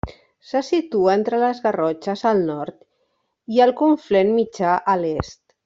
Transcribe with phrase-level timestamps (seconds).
[0.51, 2.79] Se situa entre les Garrotxes al nord
[3.57, 5.41] i el Conflent Mitjà a l'est.